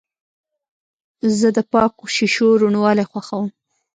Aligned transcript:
زه 1.37 1.47
د 1.57 1.59
پاکو 1.71 2.03
شیشو 2.15 2.47
روڼوالی 2.61 3.05
خوښوم. 3.11 3.47